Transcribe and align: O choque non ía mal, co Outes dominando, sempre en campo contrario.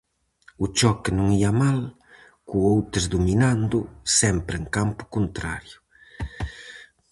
O 0.63 0.65
choque 0.77 1.09
non 1.17 1.27
ía 1.39 1.51
mal, 1.63 1.79
co 2.47 2.55
Outes 2.73 3.05
dominando, 3.13 3.77
sempre 4.19 4.55
en 4.61 4.65
campo 4.75 5.03
contrario. 5.15 5.77